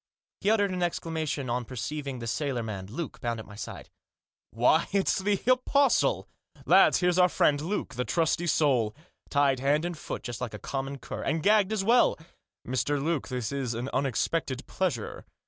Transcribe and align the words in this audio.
He 0.39 0.49
uttered 0.49 0.71
an 0.71 0.81
exclamation 0.81 1.47
on 1.47 1.63
per 1.63 1.75
ceiving 1.75 2.19
the 2.19 2.25
sailor 2.25 2.63
man, 2.63 2.87
Luke, 2.87 3.21
bound, 3.21 3.39
at 3.39 3.45
my 3.45 3.53
side. 3.53 3.91
u 4.51 4.57
Why, 4.61 4.87
it's 4.91 5.19
the 5.19 5.39
Apostle! 5.45 6.27
Lads, 6.65 7.01
here's 7.01 7.19
our 7.19 7.29
friend, 7.29 7.61
Luke! 7.61 7.93
The 7.93 8.03
trusty 8.03 8.47
soul! 8.47 8.95
Tied 9.29 9.59
hand 9.59 9.85
and 9.85 9.95
foot, 9.95 10.23
just 10.23 10.41
like 10.41 10.55
a 10.55 10.57
common 10.57 10.97
cur— 10.97 11.21
and 11.23 11.43
gagged 11.43 11.71
as 11.71 11.83
well! 11.83 12.17
Mr. 12.67 12.99
Luke, 12.99 13.27
this 13.27 13.51
is 13.51 13.75
an 13.75 13.89
unexpected 13.93 14.65
pleasure 14.65 15.23